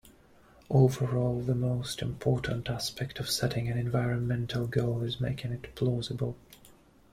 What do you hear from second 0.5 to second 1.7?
Overall, the